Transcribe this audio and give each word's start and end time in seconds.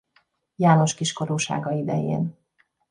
János 0.55 0.93
kiskorúsága 0.93 1.71
idején. 1.71 2.37